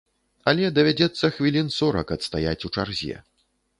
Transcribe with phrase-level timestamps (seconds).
[0.51, 3.15] Але давядзецца хвілін сорак адстаяць у чарзе.